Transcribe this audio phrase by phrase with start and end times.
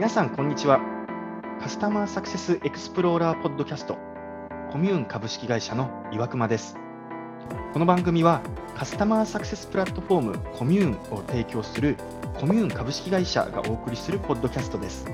[0.00, 0.80] 皆さん、こんにちは。
[1.60, 3.98] カスタマーサクセスエクスプローラーポッドキャスト、
[4.72, 6.78] コミューン株式会社の岩隈です。
[7.74, 8.40] この番組は、
[8.74, 11.98] カスタマーサクセスプラットフォームコミューンを提供する
[12.32, 15.04] コミューン株式会社がお送りするポッドキャストです。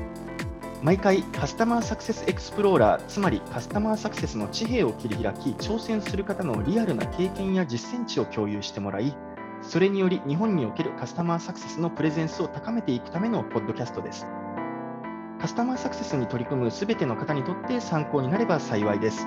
[0.84, 9.16] 毎回カスタマーサクセスエクスプローラー、つまりカスタマーサクセスの地平を切り開き、挑戦する方のリアルな経験や実践値を共有してもらい、
[9.62, 14.24] それにより日本におけるカスタマーサクセスのプレゼンスを高めていくためのポッドキャストです。
[15.46, 19.18] カスタマーサクセスに取り組むすべての方にとって参考になれば幸いです。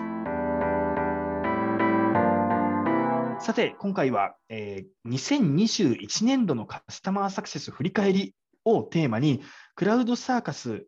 [3.40, 9.42] さて、今回は、えー、2021年度のカスタマーサクセス振り返りをテーマに、
[9.76, 10.88] クラウドサーカス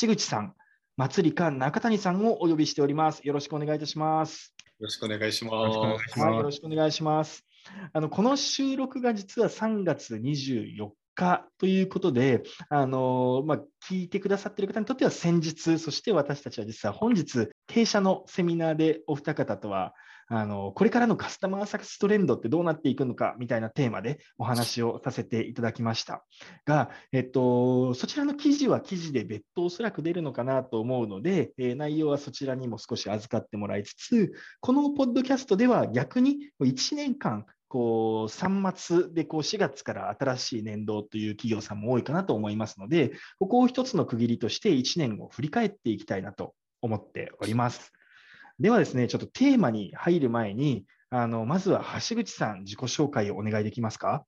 [0.00, 0.54] 橋口さん、
[0.96, 3.20] 松里か中谷さんをお呼びしております。
[3.22, 4.54] よろしくお願いいたします。
[4.78, 5.76] よろしくお願いします。
[5.76, 7.44] よろしくお願いします。
[7.92, 10.88] あのこの収録が実は3月24
[11.20, 19.94] 日ということで、あのまあ、聞いてくださっている方にとっては先日、そして私たちは実は本日、弊社のセミナーでお二方とは
[20.32, 26.24] あのこれからのカスタマーサクストレンドってどうなっていくのかみたいなテーマでお話をさせていただきました。
[26.64, 47.92] が、えっと、そちらの記事は記事で別途おそらく出るのかなと思うので、え、内容はそちらにも少し預かってもらいつつ、このポッドキャストでは逆に1年間こう3末でこう4月から新しい年度という企業さんも多いかなと思いますので、ここを一つの区切りとして1年を振り返っていきたいなと思っております。
[48.58, 54.24] ではですね、ちょっとテーマに入る前に、あのまずは橋口さん、自己紹介をお願いできますか？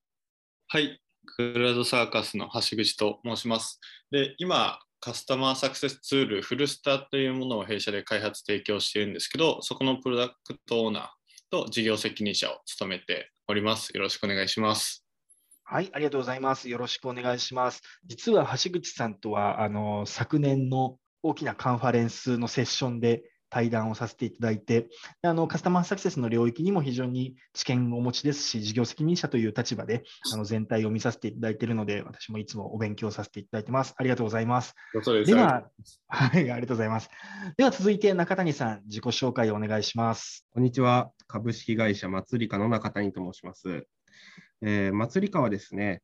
[0.68, 3.80] はい、クラウドサーカスの橋口と申します。
[4.12, 11.08] で、今、カスタマーサクセスツール、フルスターというものを弊社で開発提供しているんですけど、そこのプロダクトオーナー
[11.50, 13.90] と事業責任者を務めております。
[13.90, 15.04] よろしくお願いします。
[15.64, 16.68] はい、ありがとうございます。
[16.68, 17.82] よろしくお願いします。
[18.04, 24.88] 実は橋口さんとはあの昨年の大きなカンファレンスのセッションで対談をさせていただいて、
[25.20, 33.94] あのカスタマーサクセスの領域にも非常に知見をお持ちですし、事業責任者という立場であの全体を見させていただいているので、私もいつもお勉強させていただいてます。
[33.98, 34.74] ありがとうございます。
[35.26, 35.68] では、
[36.08, 37.10] はい、ありがとうございます。
[37.58, 40.46] では続いて中谷さん、自己紹介をお願いします。
[40.54, 41.10] こんにちは。
[41.26, 43.86] 株式会社マツリカの中谷と申します。
[44.62, 46.00] えー、マツリカはですね、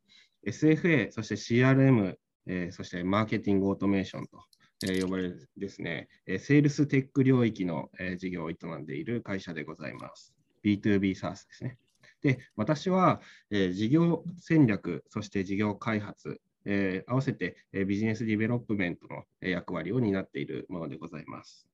[0.46, 2.14] SFA、そして CRM、
[2.46, 4.44] えー、そしてマーケティングオートメーションと
[4.86, 10.34] え呼ばれるですね、えセールステック領域の、え事業を営んでいる会社でございます。
[10.64, 11.78] B2B SaaS ですね。
[12.22, 21.67] で、私は、え事業戦略、そして事業開発、え合わせて、えビジネスディベロップメントの役割を担っているものでございます。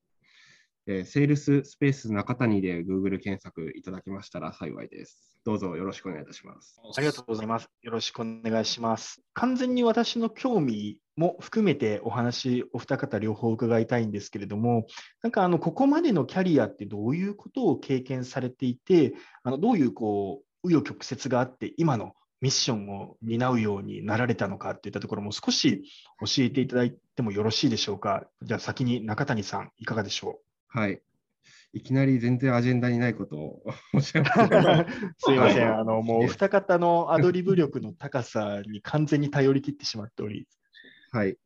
[0.86, 5.40] えセールススペース中谷で Google 検索いただきましたら幸いです。
[5.44, 6.80] どうぞよろしくお願いいたします。
[6.96, 7.68] ありがとうございます。
[7.82, 9.22] よろしくお願いします。
[9.34, 14.86] 完全に私の興味も含めてお話、お二方両方伺いたいんですけれども、
[15.22, 25.84] なんかあのここまでのキャリアってどういうことを経験されていて、あのどういうこう紆余曲折があって、今のミッションを担うようになられたのかといったところも少し
[26.20, 28.26] 教えていただいてもよろしいでしょうか。
[28.42, 30.53] じゃあ先に中谷さん、いかがでしょう？
[30.74, 31.00] はい。
[31.72, 33.62] いきなり全然アジェンダにないことを
[33.94, 34.34] おっしゃいます
[35.18, 40.48] すいません、あのもうお二方のアドリブ力の高さに完全に頼り切ってしまっており。
[41.12, 41.36] はい。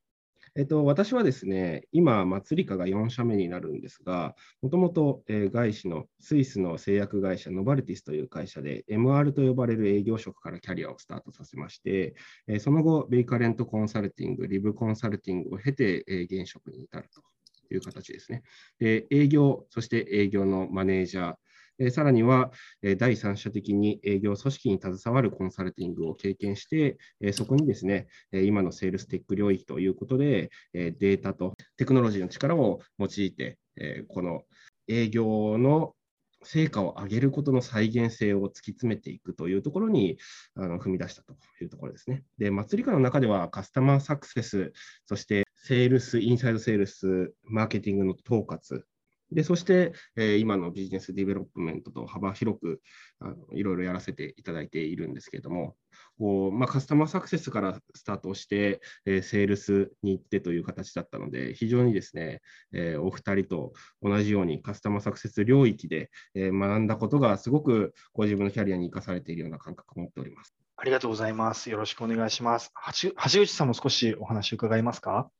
[0.54, 12.14] えっと、私はですね、今、祭りかが4社目になるんですが、もともと、え外資のスイスの製薬会社、ノバルティスという会社で、MR と呼ばれる営業職からキャリアをスタートさせまして、
[12.46, 17.22] えその後、ベイカレントコンサルティング、リブコンサルティングを経て、え現職に至ると
[17.68, 18.42] という形ですね。
[18.78, 21.34] で営業、そして営業のマネージャー、
[21.78, 22.50] えさらには、
[22.82, 34.42] え第三者的に営業組織に携わるコンサルティングを経験して、えそこにですね、え今のセールステック領域ということで、えデータとテクノロジーの力を用いて、えこの
[34.88, 35.94] 営業の
[36.42, 40.18] 成果を上げることの再現性を突き詰めていくというところに
[40.54, 42.24] あの踏み出したというところですね。
[42.38, 44.72] で、マツリカの中ではカスタマーサクセス、
[45.06, 48.82] そしてセールス、インサイドセールス、マーケティングの統括、
[49.30, 52.80] でそして、えー、今のビジネスディベロップメントと幅広く
[53.20, 55.76] あのいろいろやらせていただいているんですけれども、
[56.18, 62.40] こうまあ、カスタマーサクセスからスタートして、えー、セールスに行ってという形だったので、非常にですね、
[62.72, 70.54] えー、お二人と同じようにカスタマーサクセス領域で、え学んだことがすごくご自分のキャリアに生かされているような感覚を持っております。
[70.76, 71.68] ありがとうございます。
[71.68, 72.72] よろしくお願いします。
[73.02, 75.30] 橋橋口さんも少しお話伺いますか？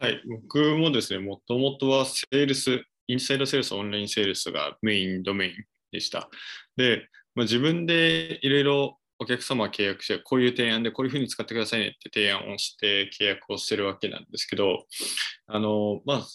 [0.00, 5.52] はい、僕もですね、もともとはセールス、インサイドセールス、オンラインセールスがメインドメイン
[5.90, 6.30] でした。
[6.76, 14.86] で、まあ、自分でいろいろお客様は契約して、こういう提案でこういうふうに使ってくださいねって提案をして契約をしてるわけなんですけど、
[15.48, 16.26] あの、まあ、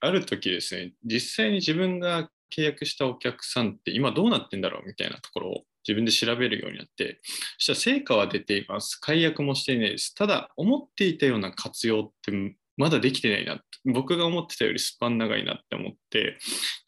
[0.00, 7.20] ある時ですね、実際に自分が契約したお客さんって今どうなってんだろうみたいなところを自分で調べるようになって、
[7.58, 8.96] そしたら成果は出ています。
[8.96, 10.14] 解約もしていないです。
[10.14, 13.60] ただ、思っていたような活用ってまだできてないな。
[13.84, 16.38] 僕が思ってたよりスパン長いなって思って、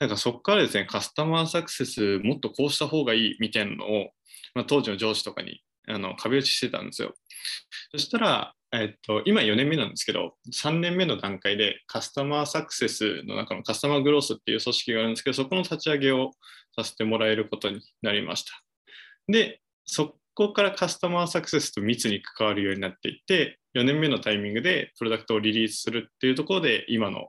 [0.00, 4.08] なんかそこからですね、カスタマーサクセスもっとこうした方がいいみたいなのを、
[4.54, 7.12] まあ、当時の上司とかにあの壁打ちしてたんですよ。
[7.90, 16.30] そしたら、えっと、今4年目なんですけど、3年目の段階でカスタマーサクセスの中のカスタマーグロースっていう組織があるんですけど、そこの立ち上げを
[16.74, 18.52] させてもらえることになりました。
[19.28, 27.28] で、そこからカスタマーサクセスと密に関わるようになっていって、4年目のタイミングでプロダクトをリリースするっていうところで、今の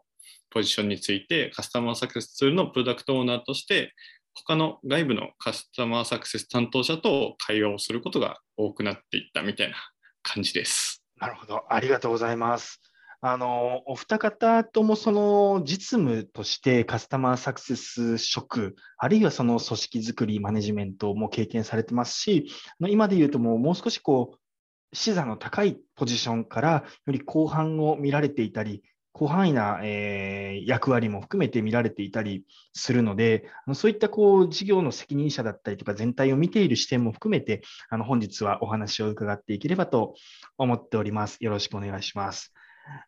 [0.50, 3.94] ポジションについてカスタマーサクセスツールのプロダクトオーナーとして、
[4.36, 9.76] 他の外部のカスタマーサクセス担当者と会話をすることが多くなっていったみたいな
[10.22, 11.04] 感じです。
[11.18, 12.80] なるほど、ありがとうございます。
[13.26, 28.84] あのお二方ともその実務としてカスタマーサクセス職、あるいはその組織づくり、マネジメントも経験されてますし、今で言うともうもう少しこう視座の高いポジションからより後半を見られていたり、
[29.18, 32.44] 広範囲な、えー、役割も含めて見られていたり
[32.74, 40.16] するので、そういったこう事業の責任者だったりとか、全体を見ている視点も含めて、あの本日はお話を伺っていければと
[40.58, 41.38] 思っております。
[41.40, 42.54] よろしくお願いします。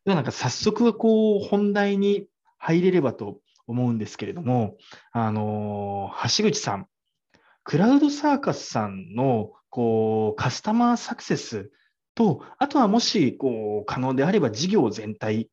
[0.06, 2.28] ではなんか早速こう本題に
[2.58, 4.78] 入れればと思うんですけれども、
[5.12, 6.88] あの橋口さん、
[7.64, 11.72] クラウドサーカスさんのこうカスタマーサクセス
[12.14, 15.50] と、あとはもしこう可能であれば事業全体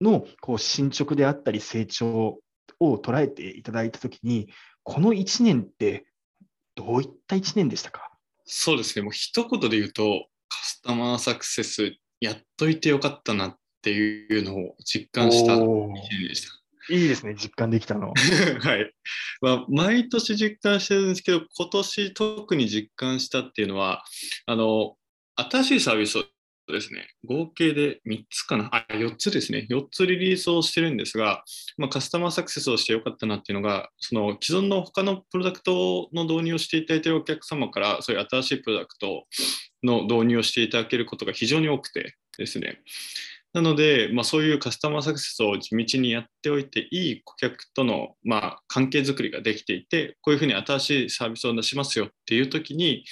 [0.00, 2.38] のこう進捗であったり成長
[2.78, 4.48] を捉えていただいたときに、
[4.82, 6.06] この1年って
[6.74, 8.10] どういった1年でしたか？
[8.46, 16.60] そうですね、もう一言で言うと、カスタマーサクセスやっといてよかったなっていうのを実感した1年でした。
[16.90, 18.12] いいですね、実感できたの。
[18.60, 18.92] はい。
[19.40, 24.04] まあ、毎年実感してるんですけど、今年特に実感したっていうのは、
[24.46, 24.96] あの、
[25.36, 26.24] 新しいサービスを
[26.70, 31.44] ですね、合計で3つかな、あ、4つですね、4つリリースをしてるんですが、
[31.76, 39.26] まあ、カスタマーサクセスをしてよかったなっていうのが、その既存の他のプロダクトの導入をしていただいているお客様から、そういう新しいプロダクト
[39.82, 42.80] の導入をしていただけることが非常に多くてですね。
[43.52, 53.04] なので、まあ、そういうカスタマーサクセスを地道にやっておいて、いい顧客との、まあ、関係づくりができていて、こういうふうに新しいサービスを出しますよっていう時に、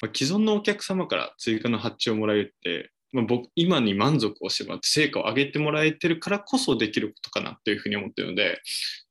[0.00, 8.60] まあ、既存のお客様から追加の発注をもらえるって、まあ、僕今に満足をしてもらって成果を上げてもらえてるからこそできることかなというふうに思っているので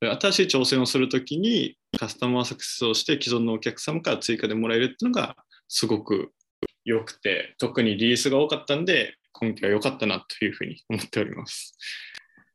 [0.00, 5.36] 新しい挑戦をするときにカスタマーサクセスをして既存のお客様から追加でもらえるっていうのが
[5.68, 6.32] すごく
[6.84, 11.76] 良くて特にリリースが多かったんで今期は良かったなというふうに思っております。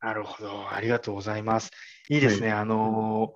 [0.02, 1.72] なるほど、ありがとうございます。
[2.10, 2.50] いいですね。
[2.50, 3.34] はい、あの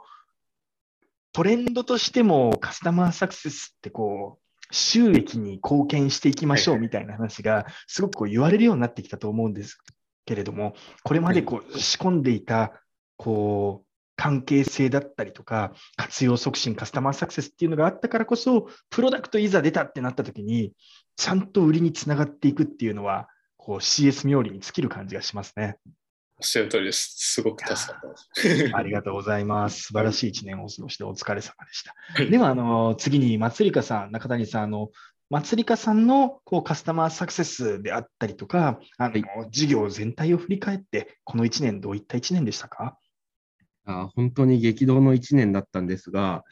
[1.32, 9.78] トレンドとしてもカスタマーサクセスってこう収益に貢献していきましょうみたいな話が、すごくこう言われるようになってきたと思うんです
[10.26, 12.74] けれども、これまでこう仕込んでいた、
[13.18, 13.89] こう、
[14.20, 20.74] 関係性だったりとか、活用促進、カスタマーサクセスっていうのがあったからこそ、プロダクトいざ出たってなった時に、
[21.16, 25.78] ちゃんと売りにつながっていくっていうのは、こう CS 冥利に尽きる感じがしますね。
[26.38, 27.14] おっしゃる通りです。
[27.18, 29.84] すごく助かったありがとうございます。
[29.84, 32.26] 素晴らしい一年をお過ごしでお疲れ様でした。
[32.26, 34.90] では、あの次に松里香さん、中谷さん、あの
[35.30, 42.98] 松里香さんのこうカスタマーサクセスであったりとか、あの事業全体を振り返って、この1年、どういった1年でしたか？
[43.90, 46.44] あ本当に激動の1年だったんですが、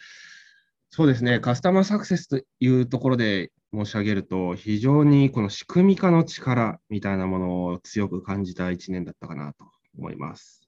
[0.90, 9.66] そうですね、カスタマーサクセスというところで申し上げると、非常にこの仕組み化の力みたいなものを強く感じた1年だったかなと
[9.98, 10.68] 思います。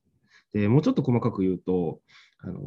[0.53, 2.01] でもうちょっと細かく言うと、
[2.39, 2.61] あの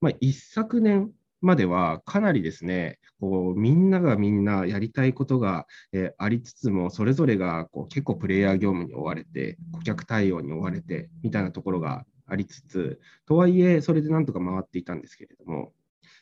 [0.00, 1.10] まあ、一昨年
[1.40, 15.72] まではかなりですね、こうみんながみんなやりたいことが、えー、ありつつも、それぞれがこう結構プレイヤー業務に追われて、顧客対応に追われてみたいなところがありつつ、とはいえ、それでなんとか回っていたんですけれども、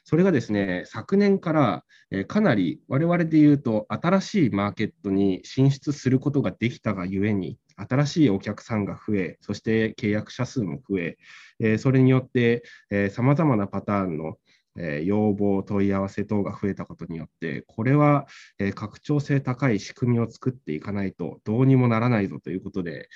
[0.04, 11.18] それがですね、昨年から、えかなり我々で言うと、新しいマーケットに進出することができたがゆえに、新しいお客さんが増え、そして契約者数も増え、
[11.60, 12.64] えそれによって
[13.10, 14.38] さまざまなパターンの
[14.76, 18.26] え要望、問い合わせ等が増えたことによって、これは、
[18.58, 23.08] え拡張性高い仕組みを作っていかないとどうにもならないぞということで、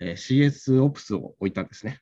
[0.00, 2.00] え CS オプスを置いたんですね。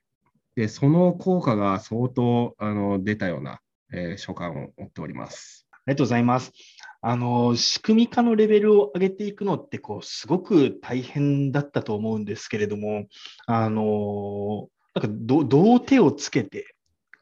[0.56, 3.60] で、その効果が相当あの出たような、
[3.92, 5.66] え所感を持っております。
[5.70, 6.52] ありがとうございます。
[7.00, 13.06] あの、仕組み化のレベルを上げていくのって、こう、すごく大変だったと思うんですけれども、
[13.46, 16.74] あの、なんかど、どう手をつけて、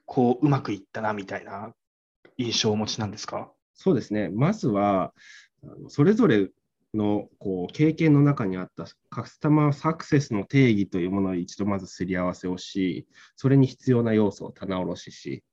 [0.07, 1.73] こう、うまくいったな、みたいな
[2.37, 3.51] 印象をお持ちなんですか？
[3.75, 4.29] そうですね。
[4.29, 5.13] まずは、
[5.89, 6.49] それぞれ
[6.95, 13.07] のこう経験の中にあったカスタマーサクセスの定義というものを一度まずすり合わせをし、
[13.37, 15.45] それに必要な要素を棚卸しし、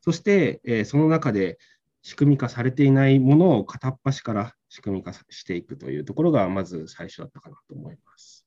[0.00, 1.58] そして、えー、その中で
[2.02, 8.46] 仕組み化されていないものを片っ端から仕組み化していくというところがまず最初だったかなと思います。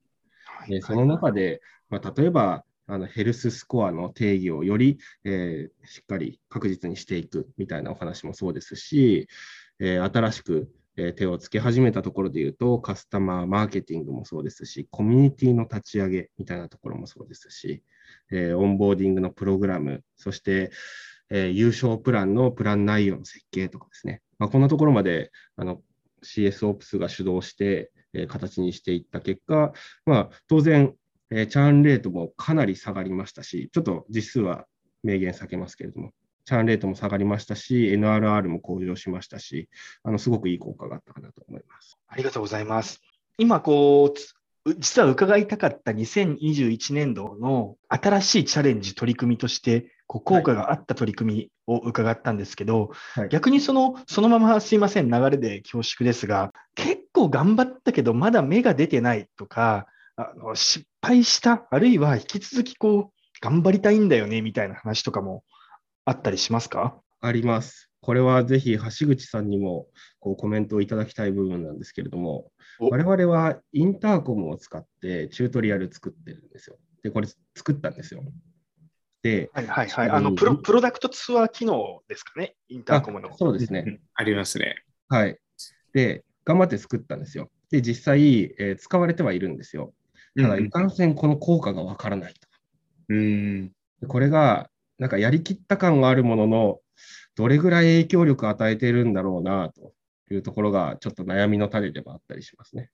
[0.67, 9.27] でその中で、まあ、例えばあのヘルススコアの定義をより、えー、しっかり確実にしていくみたいなお話もそうですし、
[9.79, 17.83] えー、新しくえ手をつけ始めたところで言うと、カスタマーマーケティングもそうですし、コミュニティの立ち上げみたいなところもそうですし、
[18.31, 20.71] え、オンボーディングのプログラム、そして、
[21.29, 25.81] え、優勝プランのプラン内容の設計とかですね、まあ、こんなところまであの
[26.23, 29.73] CS オプスが主導して、え、形にしていった結果、
[30.05, 30.95] まあ、当然、
[31.29, 34.65] え、チャーンレートもかなり下がりましたし、ちょっと実数は
[35.03, 36.11] 明言避けますけれども、
[36.47, 39.67] チャーンレートも下がりましたし、NRR も向上しましたし、
[40.03, 41.97] あのすごくいい効果があったかなと思います。
[42.07, 43.01] ありがとうございます。
[43.37, 44.13] 今、こ
[44.65, 59.85] う、実は伺いたかった2021年度の新しいチャレンジ、取り組みとして、こう効果があった取り組みを伺ったんですけど、はい、逆にそのそのまますいません、流れで恐縮ですが、結構頑張ったけど、まだ芽が出てないとか、
[60.15, 63.11] あの失敗した、あるいは引き続きこう
[63.41, 65.43] 頑張りたいんだよねみたいな話とかも
[66.07, 67.01] あったりしますか？
[67.19, 67.89] あります。
[67.99, 69.87] これはぜひ橋口さんにも
[70.21, 72.49] こうコメントをいただきたい部分なんですけれども、
[72.79, 76.77] 我々はインターコムを使ってチュートリアル作ってるんですよ。
[77.03, 78.23] で、これ作ったんですよ。
[79.21, 80.09] で、はいはいはい。
[80.09, 83.35] あのプロプロダクトツアー機能ですかね、インターコムの。
[83.35, 83.99] そうですね。
[84.13, 84.75] ありますね。
[85.09, 85.37] はい。
[85.91, 87.49] で、頑張って作ったんですよ。
[87.69, 89.93] で、実際、えー、使われてはいるんですよ。
[90.37, 92.39] ただ、いかんせんこの効果がわからないと。
[93.09, 93.71] うん、
[94.07, 96.79] これがなんかやりきった感があるものの、
[97.35, 99.93] どれぐらい影響力を与えているんだろうなと
[100.33, 102.89] いうところが、ちょっと悩みの種でもあったりしますね。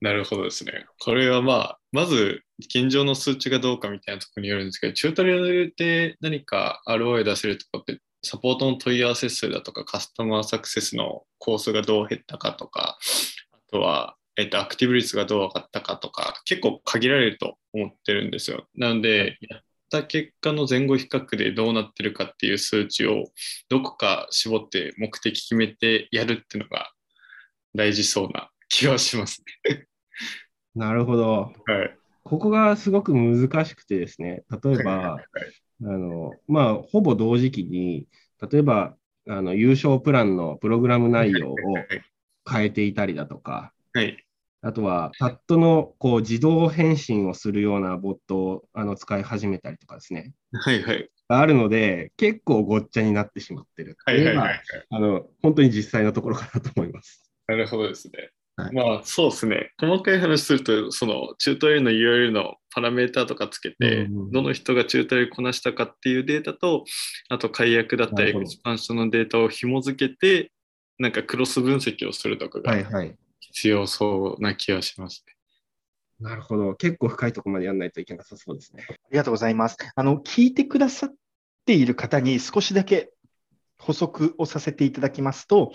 [0.00, 0.86] なるほどですね。
[1.00, 12.98] これはまあ、まず、近所の数値がどうかみたいなところによるんですけど、チュートリアルで何か ROI 出せるとかって、サポートの問い合わせ数だとか、カスタマーサクセスのコースがどう減ったかとか、
[13.52, 18.68] あとは、えっと、アクティブ率がどう上がったかとか、結構限られると思ってるんですよ。
[18.74, 23.24] なので、やった結果の前後比較でどうなってるかっていう数値を
[23.68, 26.90] どこか絞って目的決めてやるっていうのが
[27.74, 29.86] 大事そうな気はしますね
[30.74, 31.52] なるほど。
[31.66, 31.96] はい。
[32.22, 35.24] ここがすごく難しくてですね、例えば、はい、
[35.84, 38.08] あのまあ、ほぼ同時期に、
[38.50, 38.96] 例えば
[39.28, 41.56] あの優勝プランのプログラム内容を
[42.48, 44.25] 変えていたりだとか、はい、
[44.62, 50.32] あとは、チャットのこう自動返信をするようなボットをあの使い始めたりとかですね。
[50.52, 51.08] はいはい。
[51.28, 54.60] あるので、結構ごっちゃになってしまってるはいはいはい、
[54.90, 57.30] あの本当に実際のところかなと思います。
[57.48, 58.30] なるほどですね。
[58.56, 59.72] はい、まあそうですね。
[59.78, 66.84] 細かい話すると、そのチュートリアルの URL のパラメータとかつけて、うんうん、どの人がチュートリアルこなしたかっていうデータと、
[67.28, 70.52] あと解約だったりエクスパンションのデータを紐付けて、
[70.98, 72.72] なんかクロス分析をするとかが
[73.56, 75.34] 必要そうな気がしますね。
[76.20, 76.74] なるほど。
[76.74, 78.84] 結構深いところまでやらないといけなさそうですね。
[78.86, 79.78] ありがとうございます。
[79.94, 81.14] あの、聞いてくださっ
[81.64, 83.10] ている方に少しだけ
[83.78, 85.72] 補足をさせていただきますと、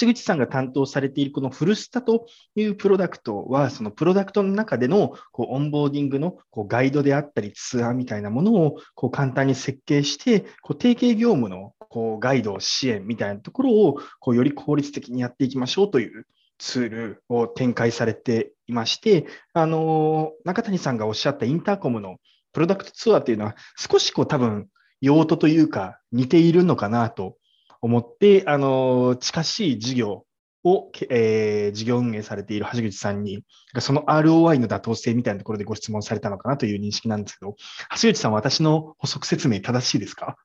[0.00, 2.26] 橋口さんが担当されているこのフルスタと
[2.56, 16.26] いうプロダクトは、そのプロダクトの中でのこうオンボーディングのこうガイドであったりツアーみたいなものをこう簡単に設計して、こう定型業務のこうガイド支援みたいなところをこうより効率的にやっていきましょうという
[16.60, 22.18] ツールを展開されていまして、あの中谷さんがおっしゃったインターコムの
[22.52, 24.68] プロダクトツアーっていうのは、少しこう多分
[25.00, 27.36] 用途というか似ているのかなと
[27.80, 30.24] 思って、あの近しい事業
[30.62, 33.42] を、えー、事業運営されている橋口さんに、
[33.78, 37.56] その ROI の妥当性みたいなところでご質問されたのかなという認識なんですけど、
[38.02, 40.36] 橋口さん、私の補足説明正しいですか？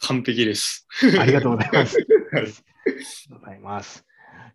[0.00, 0.88] 完璧です。
[1.20, 1.96] ありがとうございます。
[1.96, 2.00] あ
[2.40, 4.04] りがとうございます。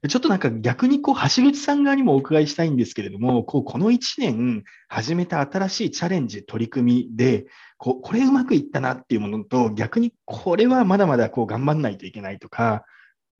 [0.07, 12.85] ちょっとなんか逆にこう、橋口さん側にもお伺いしたいんですけれども、こうこの1年始めた新しいチャレンジ、取り組みで、ここれうまくいったなっていうものと、逆にこれはまだまだこう頑張んないといけないとか、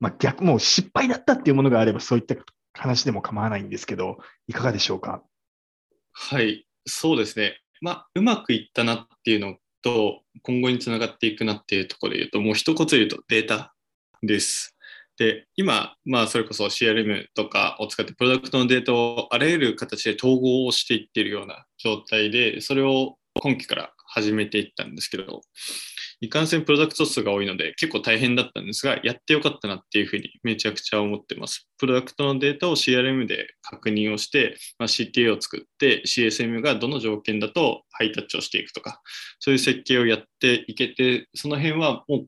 [0.00, 2.36] まあ、逆、もう失敗だったっていうものがあれば、そういった
[2.72, 5.22] 話でも構わないんですけど、いかがでしょうか？
[6.12, 7.60] はい、そうですね。
[7.80, 13.74] まあ、うまくいったなっていうのと、今後につながっていくなっていうところで言うと、もう一言言うとデータ
[14.22, 14.76] です。
[15.18, 25.42] で、今、まあ、それこそ CRM とかを使ってプロダクトのデータをあらゆる形で統合をしていっているような状態で、それを今期から始めていったんですけど、
[26.20, 31.68] いかんせんプロダクト数が多いので結構大変だったんですが、やってよかったなっていうふうにめちゃくちゃ思ってます。
[31.78, 39.00] プロダクトのデータを CRM で確認をして、まあ、CTA を作って CSM がどの条件だとハイタッチをしていくとか、
[39.38, 42.26] そういう設計をやっていけて、その辺はもう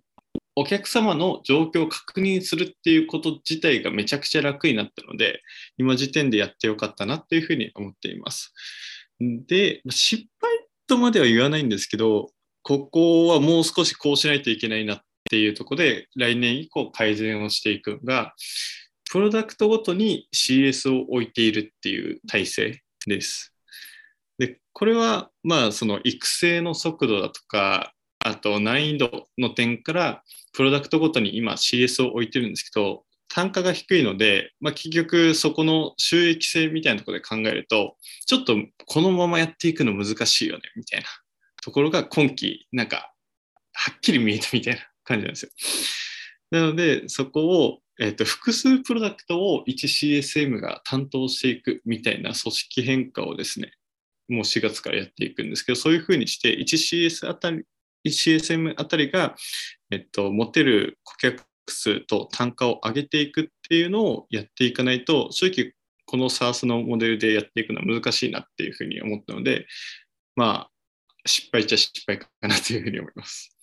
[0.56, 5.42] お客様の状況を確認するっていうこと自体がめちゃくちゃ楽になったので、
[5.78, 8.52] 今時点でやってよかったなっていうふうに思っています。
[9.20, 10.50] で、失敗
[10.86, 12.30] とまでは言わないんですけど、
[12.62, 18.34] ここはもう少しこうしないといけないなっていうところで、来年以降改善をしていくのが、
[19.10, 23.54] プロダクトごとに CS を置いているっていう体制です。
[24.38, 27.92] で、これは、まあ、その育成の速度だとか、
[28.24, 30.22] あと難易度の点から、
[30.52, 37.96] プロダクトごとに今 CS を置いてるんですけど、単価が低いので、まあ、結局そこの収益性みたいなところで考えると、
[38.26, 41.06] ちょっとこのままやっていくの難しいよね、みたいな
[41.62, 43.12] ところが今期、なんか、
[43.72, 45.50] はっきり見えたみたいな感じなんですよ。
[46.50, 53.72] なので、そこを、えーと、複数プロダクトを 1CSM が担当していくみたいな組織変化をですね、
[54.28, 57.64] もう4月からやっていくんですけど、そういうふうにして 1CS あたり、
[58.06, 59.34] 1CSM あたりが、
[59.90, 65.72] えっと、持てる顧客数と単価を上げていくっていうのをやっていかないと、正直
[66.06, 69.66] この SARS のモデルでやっていくのは難しいなっていうふうに思ったので、
[70.34, 70.70] まあ、
[71.26, 73.56] 失敗っちゃ失敗かなというふうに思います。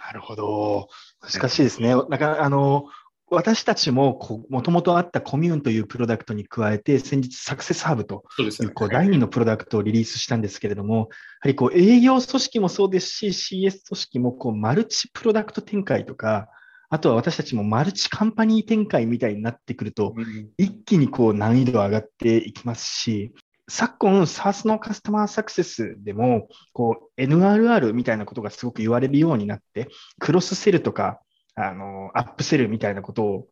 [0.00, 0.88] なるほど。
[1.20, 1.94] 難しいですね。
[2.08, 2.86] なかあの
[3.30, 11.08] 私たちももともとあったコミューンというプロダクトに加えて、先日サクセスハーブという、こう第2のプロダクトをリリースしたんですけれども、やは
[11.48, 16.48] りこう営業組織もそうですし、CS 組織もこうマルチプロダクト展開とか、
[16.88, 20.14] あとは私たちもマルチカンパニー展開みたいになってくると、
[20.58, 23.32] 一気にこう難易度上がっていきますし、
[23.70, 29.88] 昨今、SARS のカスタマーサクセスでも、こう、NRR みたいなことがすごく言われるようになって、
[30.18, 31.20] クロスセルとか、
[31.68, 33.48] あの、アップセルみたいなことを、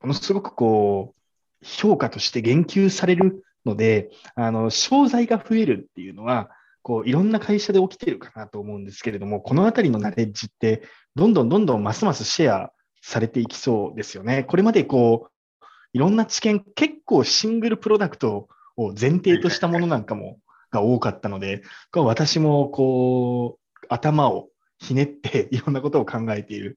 [0.00, 6.50] ものすごくこう、評価として言及されるので、あの、商材が増えるっていうのは、
[6.82, 10.82] こう、いろんな会社で起きてるかなと思うんですけれども、このあたりのナレッジって、
[11.14, 14.44] どんどんどんどんますますシェアされていきそうですよね。
[14.44, 20.38] これまでこう、いろんな知見、結構シングルプロダクトを前提としたものなんかも
[20.70, 21.62] が多かったので、
[21.94, 26.76] 私もこう頭をひねっていろんなことを考えている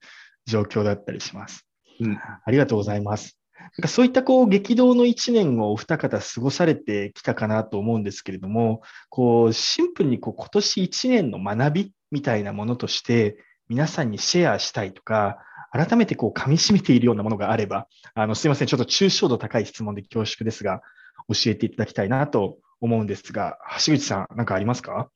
[0.50, 1.66] 状況だったりします。
[2.00, 3.38] うん、ありがとうございます。
[3.60, 15.38] なんかそういったこう激動の1年をお二方過ごされてきたかなと思うんですけれども、こうシンプルにこう今年1年の学びみたいなものとして皆さんにシェアしたいとか、
[15.72, 20.82] 改めてこう噛み締めているようなものがあれば、あのすいません、ちょっと抽象度高い質問で恐縮ですが、
[21.28, 25.12] 教えていただきたいなと思うんですが、橋口さん、何かありますか？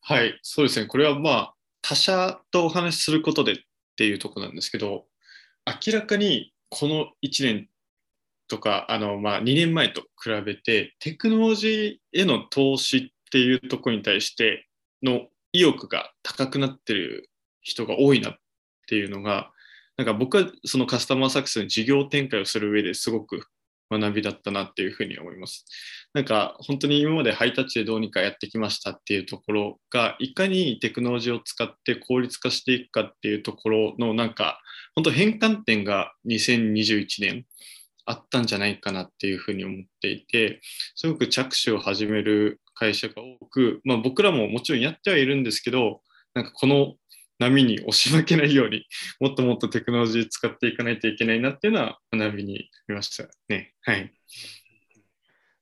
[0.00, 0.86] はい、そうですね。
[0.86, 3.62] これはまあ、他者とお話しすることで
[3.94, 5.04] っていうとこなんですけど、
[5.66, 7.68] 明らかにこの1年
[8.48, 14.66] とか、あのまあ、2年前と比べて、テクノロジーへの投資っていうとこに対して
[15.02, 17.30] の意欲が高くなってる
[17.60, 18.34] 人が多いなっ
[18.88, 19.52] ていうのが、
[19.96, 23.46] なんか僕はそのカスタマーサクセスの事業展開をする上ですごく
[23.98, 25.66] 学びだったなっていうふうに思います。
[26.14, 34.60] なんか本当に今までハイタッチでどうにかやってきましたっていうところがいかにテクノロジーを使って効率化していくかっていうところのなんか
[34.94, 37.44] 本当変換点が2021年
[38.06, 40.60] あったんじゃないかなっていうふうに思っていて
[40.94, 46.00] すごく着手を始める会社が多く、まあ、僕らももちろんやってはいるんですけど
[46.34, 46.94] なんかこの
[47.38, 48.86] 波に押し負けないように
[49.20, 53.72] もっともっとテクノロジー使っていかないといけないなっていうのは学びになりましたね。
[53.82, 54.12] はい。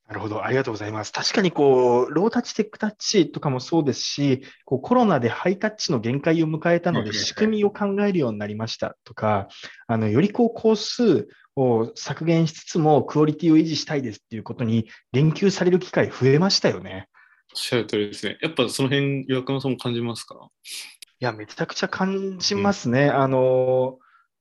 [0.09, 1.13] なるほど、ありがとうございます。
[1.13, 9.49] 確かにこう、ロータッチ、テックタッチとかもそうですし、こうコロナでハイタッチの限界を迎えたので、仕組みを考えるようになりましたとか、
[9.87, 17.09] あのよりこう工数を削減しつつも、クオリティを維持したいですっていうことに言及される機会増えましたよね。
[17.55, 18.37] おっしゃる通りですね。
[18.43, 20.35] やっぱその辺、岩隈さんも感じますか？
[20.35, 23.05] いや、めちゃくちゃ感じますね。
[23.05, 23.99] うん、あの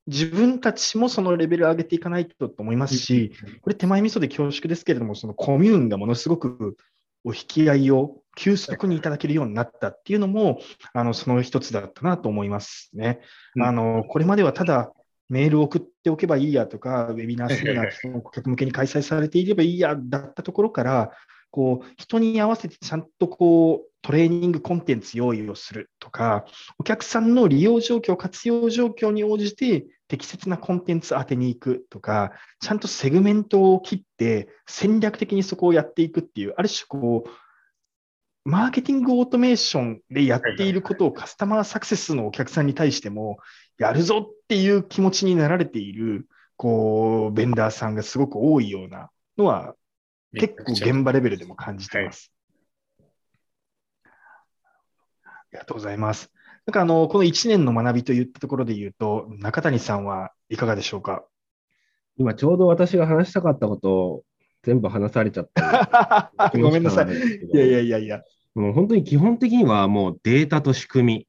[0.07, 6.77] 自分たちもそのレベル上げていかないとと思いますし、これ手前味噌で恐縮ですけれども、そのコミューンがものすごく
[7.23, 10.59] お引き合いを急速にいただけるようになったっていうのも、
[10.93, 13.19] あのその一つだったなと思いますね。
[13.59, 14.91] あのこれまではただ
[15.29, 21.11] メールを送っておけばいいやとか、ウェビナー、セミナー、顧客向けに開催されていればいいやだったところから、
[21.51, 26.45] こう人に合わせてちゃんとこうトレーニングコンテンツ用意をするとか、
[26.79, 37.29] お客さんの利用状況、活用状況に応じて適切なコンテンツ当てに行くとか、ちゃんとセグメントを切って戦略的にそこをやっていくっていう、ある種こう、
[38.43, 43.37] マーケティングオートメーションでやっていることをカスタマーサクセスのお客さんに対しても、
[43.77, 49.75] やるぞっていう気持ちになられている、こう、ベンダーさんがすごく多いようなのは、
[50.33, 52.31] 結構現場レベルでも感じてます。
[55.25, 56.31] ありがとうございます。
[56.65, 61.25] なんかあの、この1年の学びといったところで言うと、中谷さんはいかがでしょうか？
[62.17, 64.23] 今ちょうど私が話したかったことを
[64.63, 66.31] 全部話されちゃった。
[66.53, 67.07] ごめんなさい。
[67.07, 68.21] いやいやいやいや。
[68.53, 71.27] もう本当に基本的にはもうデータと仕組み。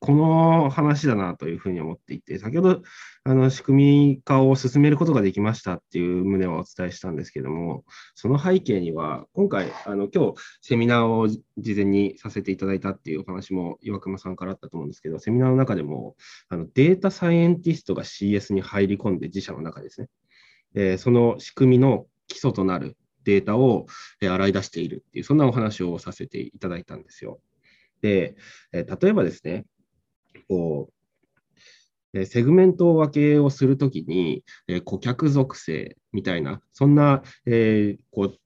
[0.00, 2.82] この話だなというふうに思っていて、先ほど
[3.24, 7.84] あの仕組み化を進めることができましたっていう旨はお伝えしたんですけども、
[8.14, 16.14] その背景には、今回、あの今日セミナーを事前にさせていただいたっていうお話も岩隈さんからあったと思うんですけど、セミナーの中でも
[16.48, 20.08] あのデータサイエンティストが CS に入り込んで、自社の中ですね、
[20.74, 23.86] えー、その仕組みの基礎となるデータを
[24.22, 27.40] 洗い出しているっていう、そんなお話をさせていただいたんですよ。
[28.00, 28.36] で、
[28.72, 29.66] 例えばですね、
[30.48, 30.90] こ
[32.14, 34.44] う、えセグメント分けをするときに、
[34.84, 38.38] 顧客属性みたいな、そんな、え、こう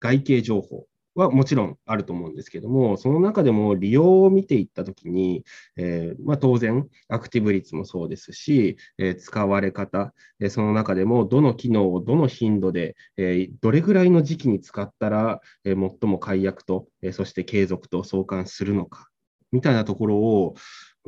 [0.00, 5.44] 外形情報はもちろんあると思うんですけども、その中でも利用を見ていったときに、
[5.76, 19.11] えー、まあ、当然、アクティブ率もそうですし、えー、使われ方、えー、その中でもどの機能をどの頻度で、えどれぐらいの時期に使ったら、え最も解約と、えそして継続と相関するのか、
[19.52, 20.54] みたいなところを、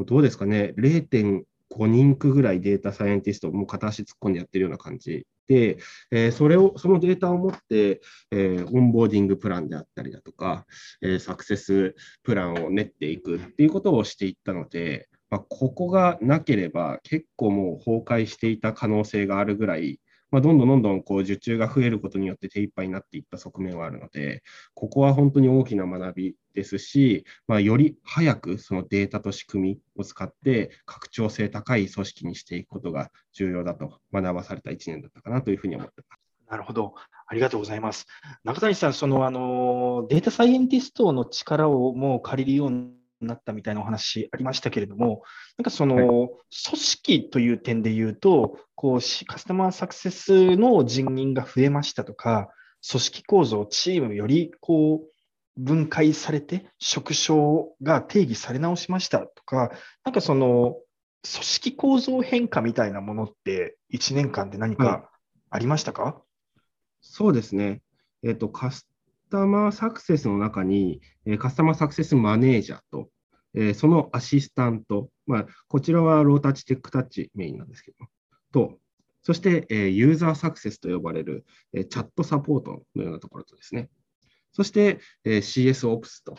[0.07, 5.27] どうですかね、0.5人工ぐらいデータサイエンティスト、もう片足突っ込んでやってるような感じ。
[5.47, 5.79] で、
[6.11, 10.67] えー、それを、そのデータを持って、えー、オンボーディングプランであったりだとか、
[11.03, 20.01] えー、サクセスプランを練っていくっていうことをしていったので、まあ、ここがなければ結構もう崩壊していた可能性があるぐらい、
[20.35, 24.43] まあ、どんどんどんどんこう受注が増えることによって手一杯になっていった側面はあるので、
[24.75, 36.21] ここは本当に大きな学びですし、まあ、より早くそのデータと仕組みを使って拡張性高い組織にしていくことが重要だと学ばされた1年だったかなというふうに思ってます。
[36.51, 36.95] なるほど。
[37.29, 38.09] ありがとうございます。
[38.43, 42.71] 中谷さん、そのあのデータサイエンティストの力をもう借りるよう
[43.21, 45.23] なったみたいなお話ありましたけれども、
[45.59, 52.49] なんかその、はい、組織という点で言うと、こうカスタマーサクセスの人員が増えましたとか、
[52.89, 57.39] 組織構造、チームよりこう分解されて、職種
[57.83, 59.71] が定義され直しましたとか、
[60.05, 60.77] なんかその
[61.23, 65.11] 組織構造変化みたいなものって、1年間で何か
[65.51, 66.15] ありましたか、はい、
[67.01, 67.81] そうですね。
[68.23, 68.89] えっ、ー、と、カス
[69.35, 73.09] タマーサクセスの中に、えカスタマーサクセスマネージャーと、
[73.55, 78.07] え、そのアシスタント、まあ、こちらはロータッチテックタッチメインなんですけど、
[78.53, 78.79] と、
[79.23, 83.89] そして、え、ユーザーサクセスと呼ばれる、え、チャットサポートのようなところとですね、
[84.53, 86.39] そして、え、CS Ops と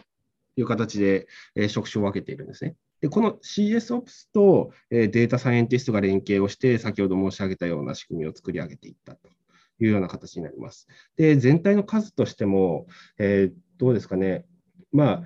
[0.55, 2.75] いう形で、え、職種を分けているんですね。
[3.01, 9.34] でこの CS Ops と、え、データサイエンティストが連携をして、先ほど申し上げたような仕組みを作り上げていったと
[9.79, 10.87] いうような形になります。
[11.17, 14.45] で、全体の数としても、えー、どうですかね、
[14.91, 15.23] まあ、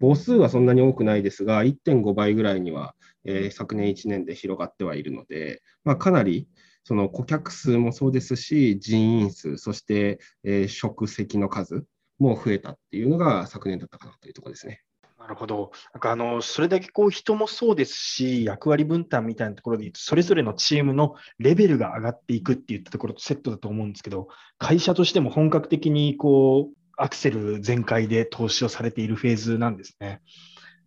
[0.00, 6.48] 母数はそんなに多くないですが、1.5倍ぐらいには、えー、昨年1年で広がってはいるので、まあ、かなり
[6.84, 11.84] その顧客数もそうですし、人員数、そして、えー、職席の数
[12.18, 14.82] も増えたっていうのが昨年だったかなというところですね。
[15.28, 15.72] なるほど。
[15.92, 30.22] なんかあのそれだけこう人もそうですし、役割分担みたいなところで言うと、それぞれのチームのレベルが上がっていくっていったところとセットだと思うんですけど、会社としても本格的にこうアクセル全開で投資をされているフェーズなんですね。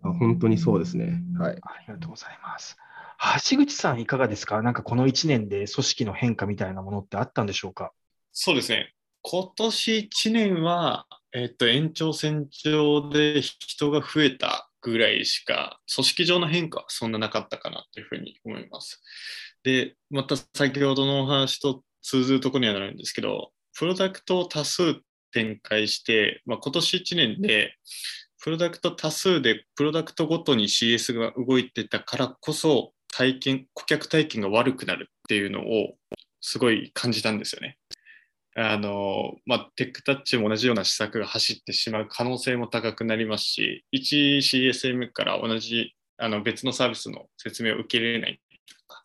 [0.01, 1.21] 本当にそうですね。
[1.38, 1.58] はい。
[1.62, 2.77] ありがとうございます。
[3.47, 4.63] 橋口さん、いかがですか？
[4.63, 7.91] なんかこの1年で組織の変化みたいなものってあったんでしょうか？
[8.32, 8.95] そうですね。
[9.21, 19.02] 今年1年は、えっと、延長線上で人が増えたぐらいしか、組織上の変化はそんななかったかなというふうに思います。
[19.63, 27.76] で、また先ほどのお話と通ずるところにはなるんですけど、プロダクトを多数展開して、まあ、今年1年で
[28.44, 35.96] プロダクト多数でプロダクトごとに CS が動いてたからこそ体験顧客体験が悪くなるっていうのを
[36.41, 37.78] すごい感じたんですよね。
[38.55, 49.03] あのまあ、テックタッチも同じような施策が走ってしまう可能性も高くなりますし、1 CSM から同じあの別のサービスの説明を受け入れないとか、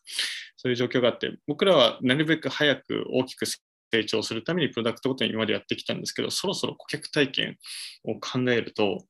[0.57, 7.57] そういう状況があって、僕らはなるべく早く大きく成長するためにプロダクトごとに今までやってきたんですけど、そろそろ顧客体験
[8.03, 9.05] を考えると、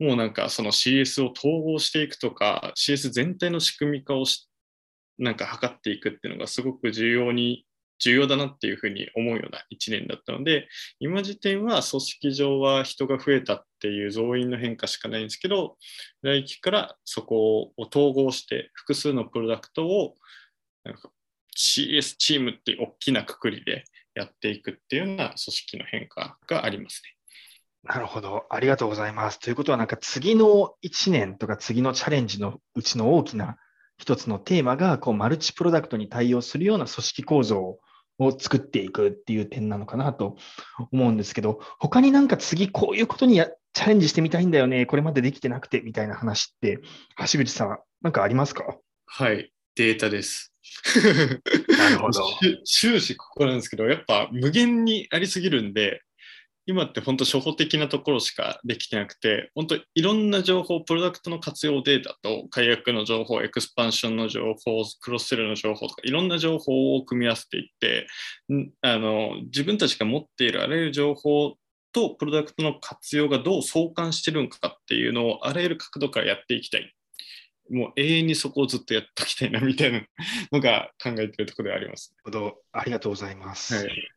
[0.00, 4.48] もうなんかその CS を統合していくとか、CS 全体の仕組み化をし
[5.18, 7.64] なんか測っていくっていうのがすごく重要に
[7.98, 10.68] 重要だなっていうふうに思うような1年だったので、
[11.00, 15.76] 今時点は組織上は人が増えたっていう増員の変化しかないんですけど、
[16.22, 20.14] 来期からそこを統合して複数のプロダクトを
[20.84, 21.10] なんか
[21.56, 27.16] CS チームっていう大きなくくりでやっていくっていうような組織の変化がありますね。
[27.82, 28.46] なるほど。
[28.50, 29.38] ありがとうございます。
[29.38, 33.58] ということは、なんか次の1年とか次のチャレンジのうちの大きな
[33.96, 37.80] 一つのテーマが、こう、マルチプロダクトに対応するような組織構造を
[38.38, 40.36] 作っていくっていう点なのかなと
[40.92, 46.80] 思うんですけど、他になんか次こういうことにやチャレンジしてみたいんだよね、これまでできてなくてみたいな話って、
[47.30, 48.76] 橋口さん、なんかありますか？
[49.06, 50.52] はい、データです。
[51.78, 52.22] なるほど。
[52.64, 56.02] 終始ここなんですけど、やっぱ無限にありすぎるんで、
[56.66, 68.08] 今って本当初歩的なところしかできてなくて、本当いろんな情報、プロダクトの活用データと、解約の情報、エクスパンションの情報、クロスセルの情報とか、いろんな情報を組み合わせていって、
[68.82, 71.56] あの自分たちが持っているあらゆる情報
[71.92, 76.92] とプロダクトの活用がどう相関してるのかっていうのをあらゆる角度からやっていきたい。
[77.70, 80.02] もう永遠にそこをずっとやっておきたいなみたいな
[80.52, 82.14] のが考えているところであります。
[82.72, 83.74] ありがとうございます。
[83.74, 84.15] はい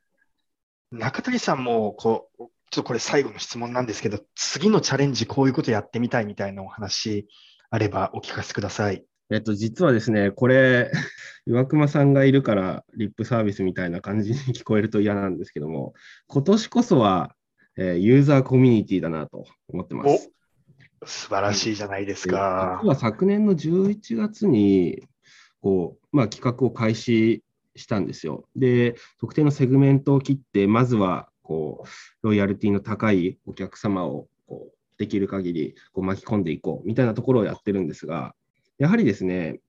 [0.92, 7.28] 中谷さんもこう、ちょっとこれ最後の質問なんですけど、次のチャレンジ、こういうことやってみたいみたいなお話
[7.70, 9.06] あればお聞かせください。
[9.32, 10.92] えっと、実はですね、これ、
[11.46, 15.94] 岩隈さんがいるからリップサービスみたいな感じに聞こえると嫌なんですけども、
[16.28, 17.36] 今年こそは、
[17.78, 20.32] えー、ユーザーコミュニティだなと思ってます。
[21.06, 22.80] 素晴らしいじゃないですか。
[22.82, 25.04] 実は昨年の11月に、
[25.62, 27.44] こう、まあ、企画を開始
[27.76, 28.46] したんですよ。
[28.56, 31.88] で、特定のセグメントを切って、まずはこう
[32.28, 38.36] ロイヤルティの高いお客様をこうできる限りこり巻き込んでいこうみたいなところをやってるんですが、
[38.78, 39.60] やはりですね、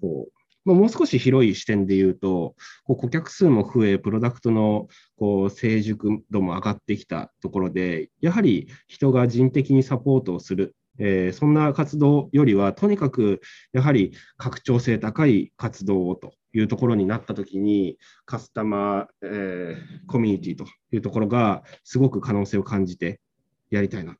[0.00, 0.32] こう
[0.64, 13.40] ま、もう少し広い視点で言うと、こう顧客数も増え、プロダクトのこう成熟度も上がってきたところで、やはり人が人的にサポートをする、えー、そんな活動よりは、とにかく
[13.72, 23.20] やはり拡張性高い活動をというところになったときに、カスタマー、えー、コミュニティというところが、すごく可能性を感じて
[23.70, 24.18] やりたいなと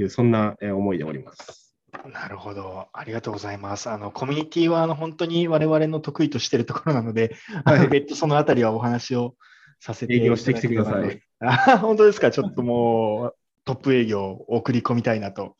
[0.00, 1.68] いう、そんな思いでおります。
[2.12, 3.88] なるほど、ありがとうございます。
[3.90, 9.34] あのコミュニティはあの本当に我々の得意としているところなので、はい、別途そのあたりはお話を
[9.80, 11.22] させていただきたい。
[11.40, 13.34] あ本当ですか、ちょっともう
[13.68, 15.54] トップ営業を送り込みたいなと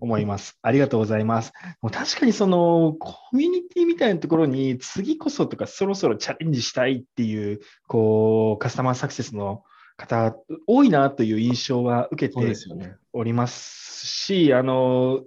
[0.00, 0.58] 思います。
[0.60, 1.54] ありがとうございます。
[1.80, 9.62] もう確かにそのコミュニティみたいなところに次こそとかそろそろチャレンジしたいっていう、こう、カスタマーサクセスの
[9.96, 12.54] 方多いなという印象は受けて
[13.14, 15.22] おりますし、あの、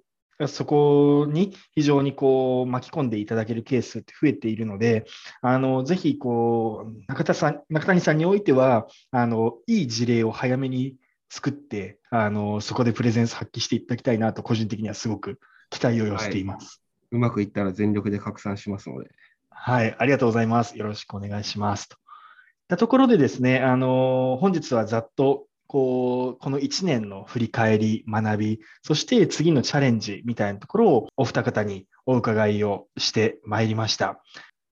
[0.48, 5.06] そこに非常にこう巻き込んでいただけるケースって増えているので、
[5.42, 10.96] あのぜひこう中田さん中谷さんにおいてはあの、いい事例を早めに
[11.32, 15.40] 作って、あの、そこでプレゼンス発揮していただきたいなと、個人的にはすごく
[15.70, 17.18] 期待を寄せています、はい。
[17.18, 19.10] うまくいったら全力で拡散しますので。
[19.50, 20.78] はい、ありがとうございます。
[20.78, 21.88] よろしくお願いします。
[21.88, 22.00] といっ
[22.68, 34.22] たところでですね、あの、本日はざっとこう、この1年の振り返り、学び、そして次のチャレンジみたいなところをお二方にお伺いをしてまいりました。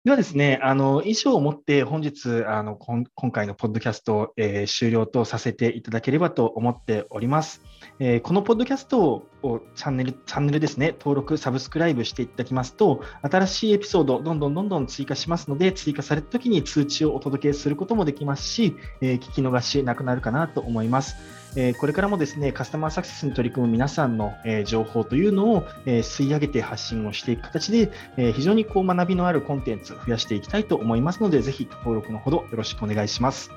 [0.05, 7.61] ではですね、あの、以上をもって本日、あの、今回のポッドキャスト、えー、終了とさせていただければと思っております。
[7.99, 21.38] えー、このポッドキャストをチャンネル、チャンネルですね、登録、サブスクライブしていただきますと、新しいエピソード、どんどんどんどん追加しますので、追加された時に通知をお届けすることもできますし、えー、聞き逃しなくなるかなと思います。
[21.55, 33.51] えこれからもですね、カスタマーサクセスに取り組む皆さんの、え情報というのを、え吸い上げて発信をしていく形で、え非常にこう学びのあるコンテンツを増やしていきたいと思いますので、ぜひ登録のほどよろしくお願いします。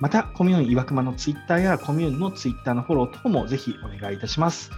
[0.00, 4.70] また、コミューン岩熊のツイッターやコミューンのツイッターのフォロー等もぜひお願いいたします。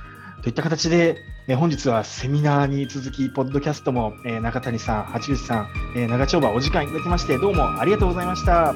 [0.42, 1.16] といった形で、
[1.48, 8.70] え本日はセミナーに続き、ポッドキャストも、え中谷さん、八口さん、え長丁場お時間いただきまして、どうもありがとうございました。
[8.70, 8.74] あ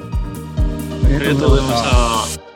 [1.07, 2.48] りがとうございました。